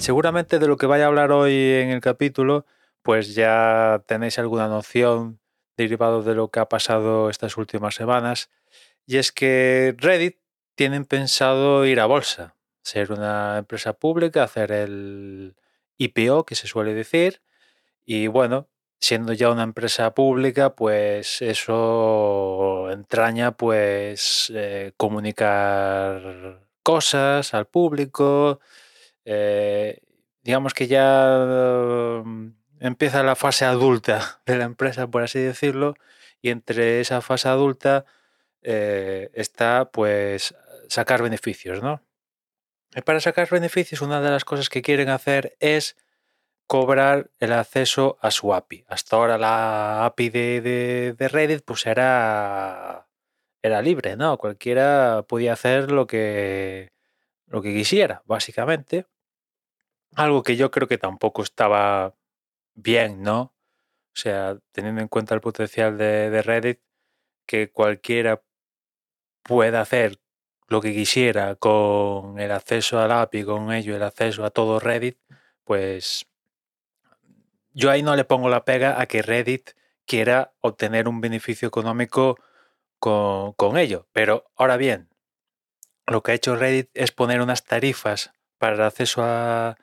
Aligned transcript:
seguramente 0.00 0.58
de 0.58 0.66
lo 0.66 0.76
que 0.76 0.86
vaya 0.86 1.04
a 1.04 1.08
hablar 1.08 1.30
hoy 1.30 1.54
en 1.54 1.90
el 1.90 2.00
capítulo, 2.00 2.66
pues 3.02 3.34
ya 3.34 4.02
tenéis 4.06 4.38
alguna 4.38 4.66
noción 4.66 5.40
derivado 5.76 6.22
de 6.22 6.34
lo 6.34 6.50
que 6.50 6.60
ha 6.60 6.68
pasado 6.68 7.30
estas 7.30 7.56
últimas 7.56 7.94
semanas. 7.94 8.50
Y 9.06 9.18
es 9.18 9.30
que 9.32 9.94
Reddit 9.98 10.38
tienen 10.74 11.04
pensado 11.04 11.84
ir 11.86 12.00
a 12.00 12.06
bolsa, 12.06 12.56
ser 12.82 13.12
una 13.12 13.58
empresa 13.58 13.92
pública, 13.94 14.44
hacer 14.44 14.72
el 14.72 15.54
IPO, 15.98 16.44
que 16.44 16.54
se 16.54 16.66
suele 16.66 16.94
decir. 16.94 17.42
Y 18.04 18.26
bueno, 18.26 18.68
siendo 19.00 19.32
ya 19.34 19.50
una 19.50 19.62
empresa 19.64 20.14
pública, 20.14 20.74
pues 20.74 21.42
eso 21.42 22.90
entraña 22.90 23.52
pues 23.52 24.50
eh, 24.54 24.92
comunicar 24.96 26.62
cosas 26.82 27.54
al 27.54 27.66
público. 27.66 28.60
Eh, 29.24 30.00
digamos 30.42 30.74
que 30.74 30.86
ya 30.86 32.22
mm, 32.24 32.54
empieza 32.80 33.22
la 33.22 33.36
fase 33.36 33.64
adulta 33.64 34.40
de 34.46 34.58
la 34.58 34.64
empresa, 34.64 35.06
por 35.08 35.22
así 35.22 35.38
decirlo, 35.38 35.94
y 36.42 36.50
entre 36.50 37.00
esa 37.00 37.20
fase 37.20 37.48
adulta 37.48 38.04
eh, 38.62 39.30
está 39.34 39.90
pues 39.90 40.54
sacar 40.88 41.22
beneficios, 41.22 41.82
¿no? 41.82 42.02
Para 43.04 43.20
sacar 43.20 43.48
beneficios, 43.48 44.00
una 44.00 44.20
de 44.20 44.30
las 44.30 44.44
cosas 44.44 44.68
que 44.68 44.82
quieren 44.82 45.10
hacer 45.10 45.56
es 45.60 45.96
cobrar 46.66 47.30
el 47.38 47.52
acceso 47.52 48.18
a 48.20 48.30
su 48.30 48.52
API. 48.54 48.84
Hasta 48.88 49.16
ahora 49.16 49.38
la 49.38 50.04
API 50.06 50.30
de, 50.30 51.14
de, 51.16 51.28
Reddit 51.28 51.64
pues 51.64 51.86
era, 51.86 53.08
era 53.62 53.82
libre, 53.82 54.16
¿no? 54.16 54.38
Cualquiera 54.38 55.24
podía 55.28 55.52
hacer 55.52 55.92
lo 55.92 56.06
que, 56.06 56.90
lo 57.50 57.60
que 57.60 57.74
quisiera, 57.74 58.22
básicamente. 58.24 59.06
Algo 60.14 60.42
que 60.42 60.56
yo 60.56 60.70
creo 60.70 60.88
que 60.88 60.98
tampoco 60.98 61.42
estaba 61.42 62.14
bien, 62.74 63.22
¿no? 63.22 63.54
O 64.14 64.16
sea, 64.16 64.58
teniendo 64.72 65.02
en 65.02 65.08
cuenta 65.08 65.34
el 65.34 65.42
potencial 65.42 65.98
de, 65.98 66.30
de 66.30 66.42
Reddit, 66.42 66.80
que 67.46 67.70
cualquiera 67.70 68.42
pueda 69.42 69.80
hacer 69.82 70.18
lo 70.68 70.80
que 70.80 70.94
quisiera 70.94 71.56
con 71.56 72.38
el 72.38 72.52
acceso 72.52 73.00
al 73.00 73.10
API, 73.12 73.44
con 73.44 73.72
ello 73.72 73.96
el 73.96 74.02
acceso 74.04 74.44
a 74.44 74.50
todo 74.50 74.78
Reddit, 74.78 75.18
pues 75.64 76.26
yo 77.72 77.90
ahí 77.90 78.02
no 78.02 78.14
le 78.16 78.24
pongo 78.24 78.48
la 78.48 78.64
pega 78.64 79.00
a 79.00 79.06
que 79.06 79.22
Reddit 79.22 79.70
quiera 80.06 80.52
obtener 80.60 81.08
un 81.08 81.20
beneficio 81.20 81.68
económico 81.68 82.36
con, 83.00 83.78
ello. 83.78 84.06
Pero 84.12 84.50
ahora 84.56 84.76
bien, 84.76 85.09
lo 86.10 86.22
que 86.22 86.32
ha 86.32 86.34
hecho 86.34 86.56
Reddit 86.56 86.90
es 86.94 87.12
poner 87.12 87.40
unas 87.40 87.64
tarifas 87.64 88.32
para 88.58 88.74
el 88.74 88.82
acceso 88.82 89.22
a, 89.22 89.76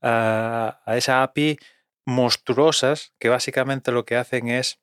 a, 0.00 0.96
esa 0.96 1.22
API 1.22 1.58
monstruosas 2.04 3.12
que 3.18 3.28
básicamente 3.28 3.92
lo 3.92 4.04
que 4.04 4.16
hacen 4.16 4.48
es 4.48 4.80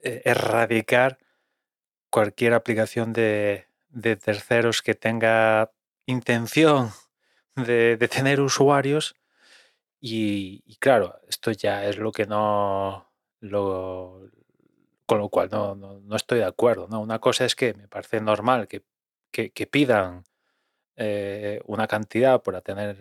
eh, 0.00 0.22
erradicar 0.24 1.18
cualquier 2.10 2.54
aplicación 2.54 3.12
de, 3.12 3.66
de 3.88 4.16
terceros 4.16 4.82
que 4.82 4.94
tenga 4.94 5.72
intención 6.06 6.90
de, 7.56 7.96
de 7.96 8.08
tener 8.08 8.40
usuarios 8.40 9.16
y, 10.06 10.76
claro, 10.80 11.18
esto 11.30 11.50
ya 11.50 11.86
es 11.86 11.96
lo 11.96 12.12
que 12.12 12.26
no. 12.26 13.10
Lo, 13.40 14.28
con 15.06 15.18
lo 15.18 15.30
cual 15.30 15.48
no, 15.50 15.74
no, 15.74 16.14
estoy 16.14 16.40
de 16.40 16.44
acuerdo. 16.44 16.88
¿no? 16.90 17.00
Una 17.00 17.20
cosa 17.20 17.46
es 17.46 17.56
que 17.56 17.72
me 17.72 17.88
parece 17.88 18.20
normal 18.20 18.68
que, 18.68 18.82
que, 19.34 19.66
pidan 19.66 20.24
eh, 20.96 21.60
una 21.66 21.86
cantidad 21.88 22.42
para 22.42 22.60
tener 22.60 22.96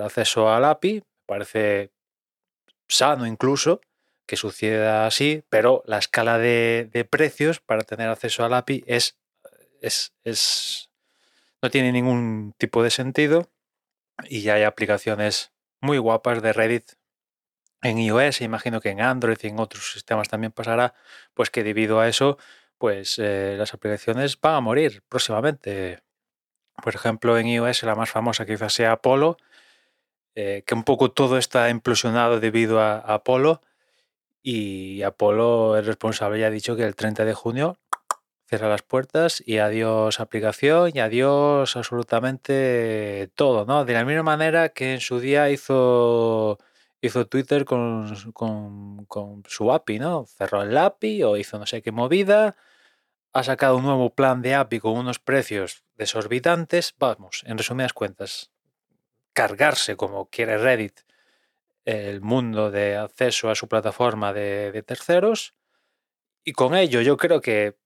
acceso 0.00 0.50
al 0.52 0.64
API, 0.64 1.02
parece 1.26 1.90
sano 2.86 3.26
incluso 3.26 3.80
que 4.26 4.36
suceda 4.36 5.06
así, 5.06 5.42
pero 5.48 5.82
la 5.86 5.98
escala 5.98 6.38
de, 6.38 6.88
de 6.92 7.04
precios 7.04 7.60
para 7.60 7.82
tener 7.82 8.08
acceso 8.08 8.44
al 8.44 8.52
API 8.52 8.84
es, 8.86 9.18
es, 9.80 10.12
es, 10.24 10.90
no 11.62 11.70
tiene 11.70 11.92
ningún 11.92 12.54
tipo 12.58 12.82
de 12.82 12.90
sentido 12.90 13.50
y 14.28 14.42
ya 14.42 14.54
hay 14.54 14.64
aplicaciones 14.64 15.52
muy 15.80 15.96
guapas 15.96 16.42
de 16.42 16.52
Reddit 16.52 16.92
en 17.80 17.98
iOS, 17.98 18.40
imagino 18.40 18.80
que 18.80 18.90
en 18.90 19.00
Android 19.00 19.38
y 19.42 19.46
en 19.46 19.60
otros 19.60 19.92
sistemas 19.92 20.28
también 20.28 20.52
pasará, 20.52 20.94
pues 21.32 21.48
que 21.48 21.62
debido 21.62 22.00
a 22.00 22.08
eso, 22.08 22.36
pues 22.78 23.18
eh, 23.18 23.56
las 23.58 23.74
aplicaciones 23.74 24.40
van 24.40 24.54
a 24.54 24.60
morir 24.60 25.02
próximamente. 25.08 26.02
Por 26.82 26.94
ejemplo, 26.94 27.36
en 27.38 27.48
iOS 27.48 27.82
la 27.82 27.94
más 27.94 28.10
famosa 28.10 28.46
quizás 28.46 28.72
sea 28.72 28.92
Apollo, 28.92 29.36
eh, 30.34 30.62
que 30.66 30.74
un 30.74 30.84
poco 30.84 31.10
todo 31.10 31.38
está 31.38 31.68
implosionado 31.70 32.40
debido 32.40 32.80
a, 32.80 32.94
a 32.94 33.14
Apollo 33.14 33.60
y 34.42 35.02
Apollo, 35.02 35.76
el 35.76 35.84
responsable, 35.84 36.40
ya 36.40 36.46
ha 36.46 36.50
dicho 36.50 36.76
que 36.76 36.84
el 36.84 36.94
30 36.94 37.24
de 37.24 37.34
junio 37.34 37.76
cierra 38.48 38.68
las 38.68 38.82
puertas 38.82 39.42
y 39.44 39.58
adiós 39.58 40.20
aplicación 40.20 40.92
y 40.94 41.00
adiós 41.00 41.76
absolutamente 41.76 43.30
todo, 43.34 43.66
¿no? 43.66 43.84
De 43.84 43.92
la 43.92 44.04
misma 44.04 44.22
manera 44.22 44.70
que 44.70 44.94
en 44.94 45.00
su 45.00 45.20
día 45.20 45.50
hizo, 45.50 46.58
hizo 47.00 47.26
Twitter 47.26 47.64
con, 47.64 48.32
con, 48.32 49.42
su 49.46 49.72
API, 49.72 49.98
¿no? 49.98 50.26
Cerró 50.26 50.62
el 50.62 50.76
API 50.76 51.22
o 51.22 51.36
hizo 51.36 51.58
no 51.58 51.66
sé 51.66 51.82
qué 51.82 51.92
movida, 51.92 52.56
ha 53.32 53.42
sacado 53.42 53.76
un 53.76 53.84
nuevo 53.84 54.14
plan 54.14 54.42
de 54.42 54.54
API 54.54 54.80
con 54.80 54.96
unos 54.96 55.18
precios 55.18 55.84
desorbitantes, 55.96 56.94
vamos, 56.98 57.42
en 57.46 57.58
resumidas 57.58 57.92
cuentas, 57.92 58.50
cargarse 59.32 59.96
como 59.96 60.28
quiere 60.28 60.58
Reddit 60.58 61.00
el 61.88 62.20
mundo 62.20 62.70
de 62.70 62.98
acceso 62.98 63.48
a 63.48 63.54
su 63.54 63.66
plataforma 63.66 64.34
de, 64.34 64.82
terceros. 64.86 65.54
Y 66.44 66.52
con 66.52 66.74
ello 66.74 67.00
yo 67.00 67.16
creo 67.16 67.40
que 67.40 67.78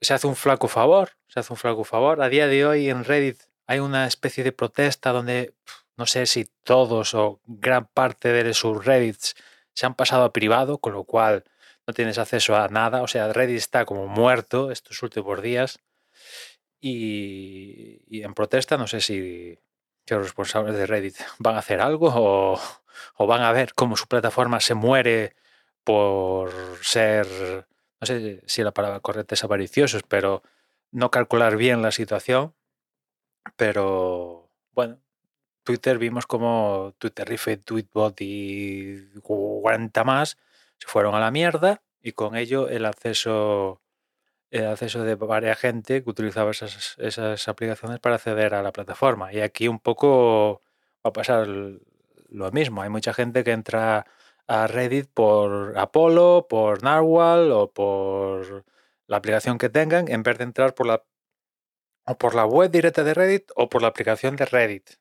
se 0.00 0.14
hace 0.14 0.26
un 0.26 0.34
flaco 0.34 0.66
favor, 0.66 1.10
se 1.28 1.38
hace 1.38 1.52
un 1.52 1.56
flaco 1.56 1.84
favor. 1.84 2.22
A 2.22 2.28
día 2.28 2.48
de 2.48 2.66
hoy 2.66 2.90
en 2.90 3.04
Reddit 3.04 3.40
hay 3.68 3.78
una 3.78 4.08
especie 4.08 4.42
de 4.42 4.50
protesta 4.50 5.12
donde 5.12 5.54
no 6.00 6.06
sé 6.06 6.24
si 6.24 6.46
todos 6.64 7.14
o 7.14 7.40
gran 7.46 7.86
parte 7.86 8.32
de 8.32 8.54
sus 8.54 8.84
Reddits 8.84 9.34
se 9.74 9.84
han 9.84 9.94
pasado 9.94 10.24
a 10.24 10.32
privado, 10.32 10.78
con 10.78 10.94
lo 10.94 11.04
cual 11.04 11.44
no 11.86 11.92
tienes 11.92 12.16
acceso 12.16 12.56
a 12.56 12.68
nada. 12.68 13.02
O 13.02 13.06
sea, 13.06 13.30
Reddit 13.32 13.58
está 13.58 13.84
como 13.84 14.06
muerto 14.06 14.70
estos 14.70 15.02
últimos 15.02 15.42
días. 15.42 15.80
Y, 16.80 18.22
en 18.22 18.32
protesta 18.32 18.78
no 18.78 18.86
sé 18.86 19.02
si, 19.02 19.58
los 20.06 20.22
responsables 20.22 20.74
de 20.74 20.86
Reddit 20.86 21.16
van 21.38 21.56
a 21.56 21.58
hacer 21.58 21.80
algo 21.82 22.08
o, 22.14 22.60
o 23.16 23.26
van 23.26 23.42
a 23.42 23.52
ver 23.52 23.74
cómo 23.74 23.96
su 23.96 24.06
plataforma 24.08 24.60
se 24.60 24.74
muere 24.74 25.36
por 25.84 26.50
ser 26.82 27.66
no 28.00 28.06
sé 28.06 28.42
si 28.46 28.62
la 28.62 28.72
palabra 28.72 29.00
correcta 29.00 29.34
es 29.34 29.44
avariciosos, 29.44 30.02
pero 30.04 30.42
no 30.90 31.10
calcular 31.10 31.58
bien 31.58 31.82
la 31.82 31.92
situación. 31.92 32.54
Pero 33.56 34.50
bueno, 34.72 34.98
Twitter 35.70 35.98
vimos 35.98 36.26
como 36.26 36.94
Twitterife, 36.98 37.56
Tweetbot 37.56 38.20
y 38.22 39.08
40 39.22 40.02
más 40.02 40.36
se 40.78 40.88
fueron 40.88 41.14
a 41.14 41.20
la 41.20 41.30
mierda 41.30 41.80
y 42.02 42.10
con 42.10 42.34
ello 42.34 42.68
el 42.68 42.86
acceso 42.86 43.80
el 44.50 44.66
acceso 44.66 45.04
de 45.04 45.14
varias 45.14 45.60
gente 45.60 46.02
que 46.02 46.10
utilizaba 46.10 46.50
esas, 46.50 46.96
esas 46.98 47.46
aplicaciones 47.46 48.00
para 48.00 48.16
acceder 48.16 48.52
a 48.52 48.64
la 48.64 48.72
plataforma. 48.72 49.32
Y 49.32 49.40
aquí 49.42 49.68
un 49.68 49.78
poco 49.78 50.62
va 51.06 51.10
a 51.10 51.12
pasar 51.12 51.46
lo 51.46 52.50
mismo. 52.50 52.82
Hay 52.82 52.90
mucha 52.90 53.14
gente 53.14 53.44
que 53.44 53.52
entra 53.52 54.06
a 54.48 54.66
Reddit 54.66 55.08
por 55.14 55.78
Apollo, 55.78 56.48
por 56.48 56.82
Narwhal 56.82 57.52
o 57.52 57.70
por 57.72 58.64
la 59.06 59.18
aplicación 59.18 59.56
que 59.56 59.68
tengan, 59.68 60.10
en 60.10 60.24
vez 60.24 60.38
de 60.38 60.44
entrar 60.44 60.74
por 60.74 60.88
la, 60.88 61.04
o 62.06 62.18
por 62.18 62.34
la 62.34 62.44
web 62.44 62.72
directa 62.72 63.04
de 63.04 63.14
Reddit 63.14 63.52
o 63.54 63.68
por 63.68 63.82
la 63.82 63.88
aplicación 63.88 64.34
de 64.34 64.46
Reddit, 64.46 64.98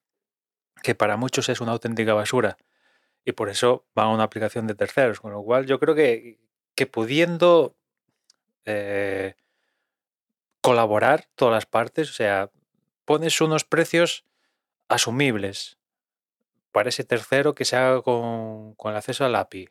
que 0.83 0.95
para 0.95 1.17
muchos 1.17 1.49
es 1.49 1.61
una 1.61 1.71
auténtica 1.73 2.13
basura. 2.13 2.57
Y 3.25 3.33
por 3.33 3.49
eso 3.49 3.85
van 3.95 4.07
a 4.07 4.13
una 4.13 4.23
aplicación 4.23 4.67
de 4.67 4.75
terceros. 4.75 5.19
Con 5.19 5.31
lo 5.33 5.43
cual 5.43 5.65
yo 5.65 5.79
creo 5.79 5.95
que, 5.95 6.39
que 6.75 6.87
pudiendo 6.87 7.75
eh, 8.65 9.35
colaborar 10.61 11.25
todas 11.35 11.53
las 11.53 11.65
partes, 11.65 12.09
o 12.09 12.13
sea, 12.13 12.51
pones 13.05 13.41
unos 13.41 13.63
precios 13.63 14.25
asumibles 14.87 15.77
para 16.71 16.89
ese 16.89 17.03
tercero 17.03 17.55
que 17.55 17.65
se 17.65 17.75
haga 17.75 18.01
con, 18.01 18.75
el 18.83 18.95
acceso 18.95 19.25
al 19.25 19.35
API. 19.35 19.69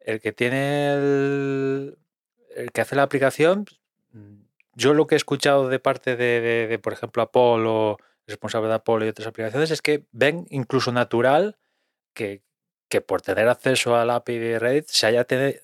El 0.00 0.20
que 0.20 0.32
tiene 0.32 0.92
el, 0.92 1.98
que 2.72 2.80
hace 2.80 2.96
la 2.96 3.02
aplicación, 3.02 3.66
yo 4.74 4.94
lo 4.94 5.06
que 5.06 5.14
he 5.14 5.18
escuchado 5.18 5.68
de 5.68 5.78
parte 5.78 6.16
de, 6.16 6.78
por 6.82 6.92
ejemplo, 6.92 7.22
Apolo, 7.22 7.98
responsable 8.28 8.68
de 8.68 8.74
Apolo 8.74 9.04
y 9.04 9.08
otras 9.08 9.26
aplicaciones, 9.26 9.70
es 9.70 9.82
que 9.82 10.06
ven 10.12 10.46
incluso 10.50 10.92
natural 10.92 11.58
que, 12.14 12.42
que 12.88 13.00
por 13.00 13.22
tener 13.22 13.48
acceso 13.48 13.96
al 13.96 14.10
API 14.10 14.38
de 14.38 14.58
Reddit 14.58 14.86
se 14.88 15.06
haya 15.06 15.24
tener, 15.24 15.62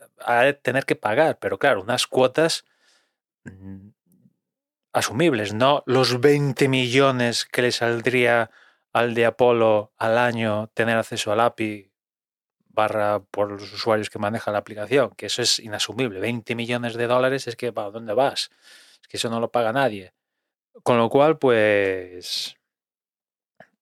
tener 0.62 0.84
que 0.84 0.96
pagar, 0.96 1.38
pero 1.38 1.58
claro, 1.58 1.82
unas 1.82 2.06
cuotas 2.06 2.64
mm, 3.44 3.88
asumibles, 4.92 5.52
no 5.52 5.82
los 5.86 6.20
20 6.20 6.68
millones 6.68 7.44
que 7.44 7.62
le 7.62 7.72
saldría 7.72 8.50
al 8.92 9.14
de 9.14 9.26
Apolo 9.26 9.92
al 9.98 10.18
año 10.18 10.68
tener 10.74 10.96
acceso 10.96 11.32
al 11.32 11.40
API 11.40 11.90
barra 12.68 13.20
por 13.20 13.50
los 13.52 13.72
usuarios 13.72 14.10
que 14.10 14.18
maneja 14.18 14.50
la 14.50 14.58
aplicación, 14.58 15.10
que 15.16 15.26
eso 15.26 15.42
es 15.42 15.58
inasumible. 15.58 16.20
20 16.20 16.54
millones 16.54 16.94
de 16.94 17.06
dólares 17.06 17.46
es 17.46 17.56
que, 17.56 17.72
¿para 17.72 17.90
dónde 17.90 18.14
vas? 18.14 18.50
Es 19.02 19.08
que 19.08 19.16
eso 19.16 19.30
no 19.30 19.40
lo 19.40 19.50
paga 19.50 19.72
nadie. 19.72 20.13
Con 20.82 20.98
lo 20.98 21.08
cual, 21.08 21.38
pues... 21.38 22.56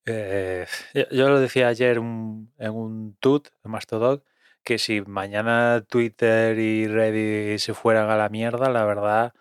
eh, 0.06 0.66
yo- 1.10 1.28
lo 1.28 1.40
decía 1.40 1.68
ayer 1.68 1.96
en 1.96 2.48
un 2.60 3.16
tut 3.20 3.48
en 3.64 3.70
Mastodon, 3.70 4.22
que 4.62 4.78
si 4.78 5.00
mañana 5.02 5.82
Twitter 5.88 6.58
y 6.58 6.86
Reddit 6.86 7.58
se 7.58 7.74
fueran 7.74 8.10
a 8.10 8.16
la 8.16 8.28
mierda, 8.28 8.70
la 8.70 8.84
verdad, 8.84 9.32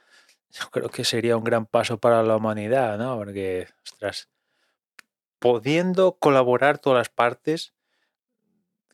yo 0.51 0.69
creo 0.71 0.89
que 0.89 1.03
sería 1.05 1.37
un 1.37 1.43
gran 1.43 1.65
paso 1.65 1.99
para 1.99 2.23
la 2.23 2.35
humanidad, 2.37 2.97
¿no? 2.97 3.17
Porque, 3.17 3.67
ostras, 3.83 4.29
pudiendo 5.39 6.17
colaborar 6.17 6.77
todas 6.79 6.97
las 6.99 7.09
partes, 7.09 7.73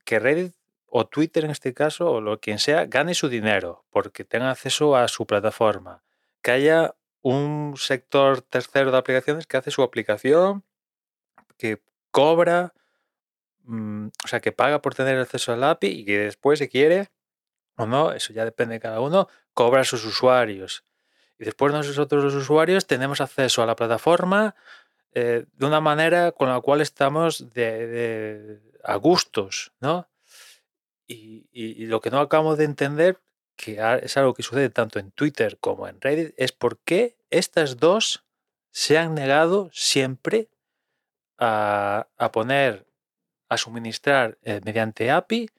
que 0.05 0.19
Reddit 0.19 0.53
o 0.87 1.05
Twitter 1.05 1.43
en 1.45 1.51
este 1.51 1.73
caso, 1.73 2.11
o 2.11 2.21
lo 2.21 2.39
quien 2.39 2.59
sea, 2.59 2.85
gane 2.85 3.13
su 3.13 3.27
dinero 3.29 3.83
porque 3.89 4.23
tenga 4.23 4.51
acceso 4.51 4.95
a 4.95 5.07
su 5.09 5.25
plataforma. 5.25 6.03
Que 6.41 6.51
haya 6.51 6.95
un 7.35 7.75
sector 7.77 8.41
tercero 8.41 8.91
de 8.91 8.97
aplicaciones 8.97 9.47
que 9.47 9.57
hace 9.57 9.71
su 9.71 9.83
aplicación, 9.83 10.63
que 11.57 11.81
cobra, 12.11 12.73
mm, 13.63 14.07
o 14.25 14.27
sea, 14.27 14.39
que 14.41 14.51
paga 14.51 14.81
por 14.81 14.95
tener 14.95 15.19
acceso 15.19 15.53
al 15.53 15.63
API 15.63 15.89
y 16.01 16.05
que 16.05 16.19
después, 16.19 16.59
si 16.59 16.67
quiere 16.69 17.09
o 17.77 17.85
no, 17.87 18.13
eso 18.13 18.33
ya 18.33 18.45
depende 18.45 18.75
de 18.75 18.79
cada 18.81 19.01
uno, 19.01 19.27
cobra 19.53 19.81
a 19.81 19.85
sus 19.85 20.05
usuarios. 20.05 20.83
Y 21.39 21.45
después 21.45 21.73
nosotros 21.73 22.23
los 22.23 22.35
usuarios 22.35 22.87
tenemos 22.87 23.21
acceso 23.21 23.63
a 23.63 23.67
la 23.67 23.75
plataforma 23.75 24.55
eh, 25.13 25.45
de 25.53 25.65
una 25.65 25.81
manera 25.81 26.31
con 26.33 26.49
la 26.49 26.61
cual 26.61 26.81
estamos 26.81 27.51
de, 27.53 28.61
a 28.83 28.95
gustos, 28.97 29.73
¿no? 29.81 30.09
Y, 31.07 31.47
y- 31.51 31.85
lo 31.85 32.01
que 32.01 32.09
no 32.11 32.19
acabamos 32.19 32.57
de 32.57 32.65
entender, 32.65 33.19
que 33.55 33.79
es 34.03 34.17
algo 34.17 34.33
que 34.33 34.43
sucede 34.43 34.69
tanto 34.69 34.99
en 34.99 35.11
Twitter 35.11 35.57
como 35.59 35.87
en 35.87 35.99
Reddit, 36.01 36.33
es 36.37 36.51
por 36.51 36.79
qué 36.79 37.16
estas 37.29 37.77
dos 37.77 38.25
se 38.71 38.97
han 38.97 39.15
negado 39.15 39.69
siempre 39.73 40.49
a, 41.37 42.07
poner, 42.31 42.87
a 43.49 43.57
suministrar 43.57 44.37
eh, 44.43 44.61
mediante 44.63 45.11
API 45.11 45.49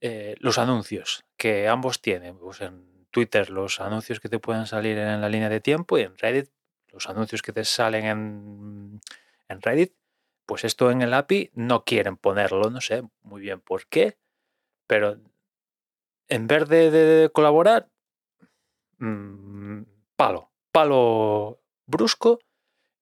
eh, 0.00 0.36
los 0.38 0.58
anuncios 0.58 1.24
que 1.36 1.68
ambos 1.68 2.00
tienen. 2.00 2.38
Pues 2.38 2.60
en 2.60 3.06
Twitter 3.10 3.50
los 3.50 3.80
anuncios 3.80 4.20
que 4.20 4.28
te 4.28 4.38
pueden 4.38 4.66
salir 4.66 4.98
en 4.98 5.20
la 5.20 5.28
línea 5.28 5.48
de 5.48 5.60
tiempo 5.60 5.98
y 5.98 6.02
en 6.02 6.16
Reddit 6.16 6.50
los 6.88 7.08
anuncios 7.08 7.42
que 7.42 7.52
te 7.52 7.64
salen 7.64 9.00
en, 9.48 9.60
Reddit. 9.60 9.94
Pues 10.46 10.64
esto 10.64 10.90
en 10.90 11.02
el 11.02 11.12
API 11.12 11.50
no 11.54 11.84
quieren 11.84 12.16
ponerlo, 12.16 12.70
no 12.70 12.80
sé 12.80 13.02
muy 13.22 13.40
bien 13.40 13.60
por 13.60 13.86
qué, 13.86 14.16
pero 14.86 15.18
en 16.28 16.46
vez 16.46 16.68
de, 16.68 16.90
de 16.90 17.30
colaborar, 17.30 17.88
mm, 18.98 19.82
palo, 20.14 20.52
palo 20.76 21.62
brusco 21.86 22.38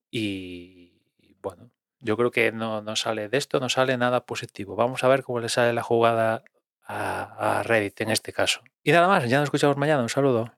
y, 0.09 1.03
y 1.19 1.37
bueno, 1.43 1.73
yo 1.99 2.17
creo 2.17 2.31
que 2.31 2.53
no, 2.53 2.83
no 2.83 2.95
sale 2.95 3.29
de 3.29 3.37
esto, 3.37 3.59
no 3.59 3.69
sale 3.69 3.97
nada 3.97 4.27
positivo. 4.27 4.77
Vamos 4.77 5.03
a 5.03 5.09
ver 5.09 5.25
cómo 5.25 5.41
le 5.41 5.49
sale 5.49 5.73
la 5.73 5.83
jugada 5.83 6.45
a, 6.85 7.59
a 7.59 7.63
Reddit 7.65 8.01
en 8.03 8.11
este 8.11 8.33
caso. 8.33 8.61
Y 8.85 8.93
nada 8.93 9.09
más, 9.09 9.29
ya 9.29 9.39
nos 9.39 9.49
escuchamos 9.49 9.77
mañana. 9.77 10.03
Un 10.03 10.09
saludo. 10.09 10.53